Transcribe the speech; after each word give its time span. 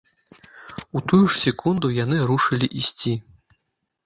У 0.99 1.01
тую 1.11 1.19
ж 1.25 1.33
секунду 1.43 1.93
яны 1.97 2.17
рушылі 2.33 2.71
ісці. 2.81 3.15